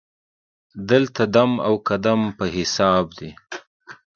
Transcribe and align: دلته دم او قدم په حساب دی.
دلته 0.89 1.21
دم 1.35 1.51
او 1.67 1.73
قدم 1.87 2.21
په 2.37 2.45
حساب 2.55 3.05
دی. 3.17 3.31